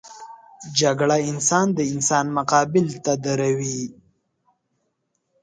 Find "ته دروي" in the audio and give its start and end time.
3.05-3.81